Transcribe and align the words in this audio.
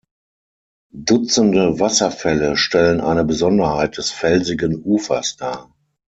Dutzende 0.95 1.79
Wasserfälle 1.79 2.57
stellen 2.57 3.01
eine 3.01 3.23
Besonderheit 3.23 3.97
des 3.97 4.09
felsigen 4.09 4.81
Ufers 4.83 5.37
dar. 5.37 5.75